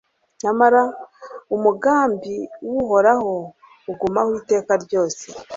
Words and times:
Nyamara 0.43 0.81
umugambi 1.55 2.35
w’Uhoraho 2.71 3.33
ugumaho 3.91 4.29
iteka 4.41 4.73
ryose 4.83 5.25